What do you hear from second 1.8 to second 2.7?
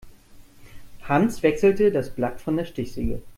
das Blatt von der